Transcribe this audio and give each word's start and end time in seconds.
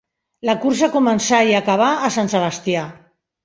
La 0.49 0.55
cursa 0.63 0.89
començà 0.95 1.43
i 1.51 1.55
acabà 1.59 1.93
a 2.11 2.13
Sant 2.19 2.35
Sebastià. 2.37 2.91